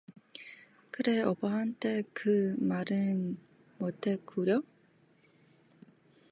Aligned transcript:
그래 0.89 1.21
오빠한테 1.21 2.01
그 2.11 2.55
말은 2.59 3.37
못했구려? 3.77 4.63